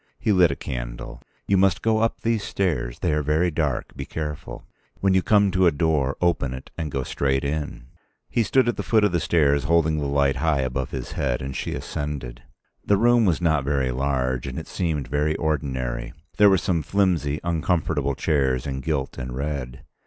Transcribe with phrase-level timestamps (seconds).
[0.17, 1.21] He lit a candle.
[1.45, 2.97] "You must go up these stairs.
[3.01, 4.65] They are very dark; be careful.
[4.99, 7.85] When you come to a door, open it and go straight in."
[8.27, 11.39] He stood at the foot of the stairs holding the light high above his head
[11.43, 12.41] and she ascended.
[12.83, 16.13] The room was not very large, and it seemed very ordinary.
[16.37, 19.83] There were some flimsy, uncomfortable chairs in gilt and red.